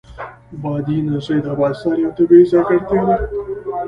[0.61, 3.15] بادي انرژي د افغانستان یوه طبیعي ځانګړتیا ده.